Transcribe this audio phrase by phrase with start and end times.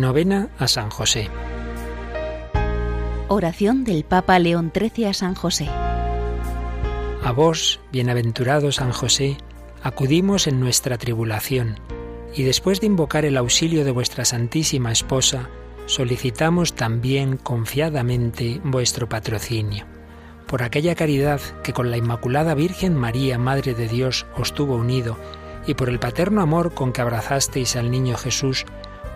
[0.00, 1.28] Novena a San José.
[3.28, 5.68] Oración del Papa León XIII a San José.
[7.22, 9.36] A vos, bienaventurado San José,
[9.82, 11.78] acudimos en nuestra tribulación,
[12.34, 15.50] y después de invocar el auxilio de vuestra Santísima Esposa,
[15.84, 19.84] solicitamos también confiadamente vuestro patrocinio.
[20.46, 25.18] Por aquella caridad que con la Inmaculada Virgen María, Madre de Dios, os tuvo unido,
[25.66, 28.64] y por el paterno amor con que abrazasteis al niño Jesús,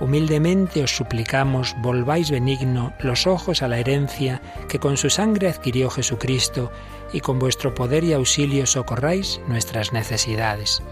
[0.00, 5.90] humildemente os suplicamos volváis benigno los ojos a la herencia que con su sangre adquirió
[5.90, 6.72] Jesucristo,
[7.12, 10.82] y con vuestro poder y auxilio socorráis nuestras necesidades.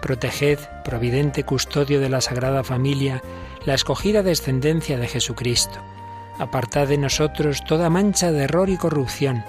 [0.00, 3.22] Proteged, providente custodio de la Sagrada Familia,
[3.66, 5.78] la escogida descendencia de Jesucristo.
[6.38, 9.44] Apartad de nosotros toda mancha de error y corrupción.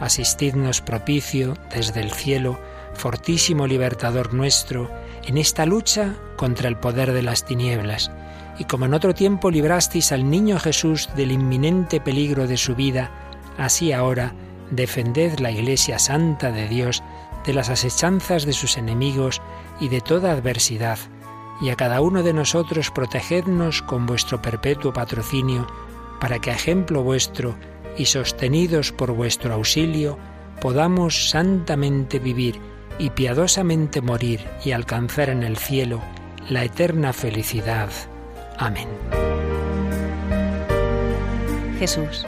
[0.00, 2.58] Asistidnos propicio desde el cielo,
[2.94, 4.90] fortísimo libertador nuestro,
[5.24, 8.10] en esta lucha contra el poder de las tinieblas.
[8.58, 13.10] Y como en otro tiempo librasteis al niño Jesús del inminente peligro de su vida,
[13.56, 14.34] así ahora
[14.70, 17.02] defended la Iglesia Santa de Dios
[17.46, 19.40] de las asechanzas de sus enemigos
[19.80, 20.98] y de toda adversidad
[21.60, 25.66] y a cada uno de nosotros protegednos con vuestro perpetuo patrocinio,
[26.20, 27.56] para que a ejemplo vuestro
[27.96, 30.18] y sostenidos por vuestro auxilio,
[30.60, 32.60] podamos santamente vivir
[33.02, 36.00] y piadosamente morir y alcanzar en el cielo
[36.48, 37.90] la eterna felicidad.
[38.58, 38.86] Amén.
[41.80, 42.24] Jesús,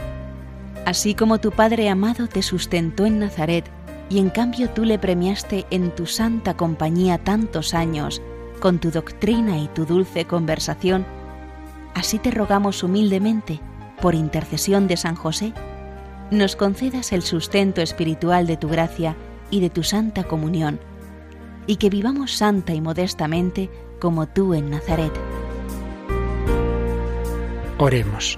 [0.85, 3.65] así como tu Padre amado te sustentó en Nazaret,
[4.11, 8.21] y en cambio tú le premiaste en tu santa compañía tantos años,
[8.59, 11.07] con tu doctrina y tu dulce conversación,
[11.95, 13.61] así te rogamos humildemente,
[14.03, 15.53] por intercesión de San José,
[16.33, 19.15] nos concedas el sustento espiritual de tu gracia
[19.55, 20.81] y de tu santa comunión,
[21.69, 25.13] y que vivamos santa y modestamente como tú en Nazaret.
[27.79, 28.37] Oremos.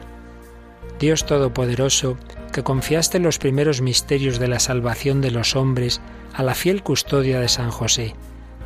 [1.01, 2.19] Dios Todopoderoso,
[2.53, 6.03] que confiaste los primeros misterios de la salvación de los hombres
[6.35, 8.15] a la fiel custodia de San José,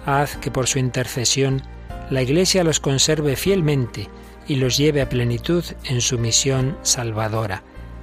[0.04, 1.62] haz que por su intercesión
[2.10, 4.08] la Iglesia los conserve fielmente
[4.48, 7.62] y los lleve a plenitud en su misión salvadora.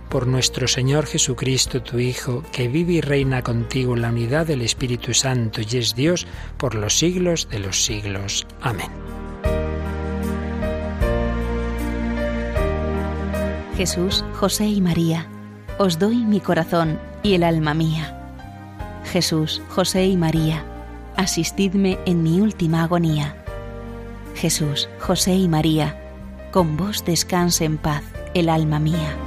[0.09, 4.61] Por nuestro Señor Jesucristo, tu Hijo, que vive y reina contigo en la unidad del
[4.61, 6.25] Espíritu Santo y es Dios
[6.57, 8.47] por los siglos de los siglos.
[8.61, 8.89] Amén.
[13.75, 15.27] Jesús, José y María,
[15.77, 18.13] os doy mi corazón y el alma mía.
[19.11, 20.65] Jesús, José y María,
[21.15, 23.35] asistidme en mi última agonía.
[24.35, 25.95] Jesús, José y María,
[26.51, 28.03] con vos descanse en paz
[28.33, 29.26] el alma mía.